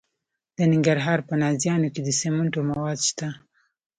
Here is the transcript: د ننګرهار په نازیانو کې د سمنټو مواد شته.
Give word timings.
د 0.57 0.59
ننګرهار 0.71 1.19
په 1.27 1.33
نازیانو 1.41 1.87
کې 1.93 2.01
د 2.03 2.09
سمنټو 2.21 2.59
مواد 2.69 2.99
شته. 3.09 3.27